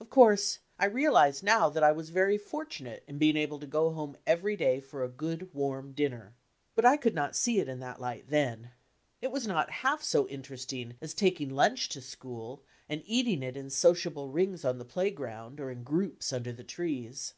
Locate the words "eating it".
13.04-13.54